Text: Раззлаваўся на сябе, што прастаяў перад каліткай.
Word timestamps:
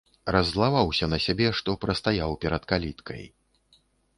Раззлаваўся 0.35 1.09
на 1.11 1.19
сябе, 1.27 1.47
што 1.59 1.75
прастаяў 1.83 2.31
перад 2.47 2.63
каліткай. 2.73 3.23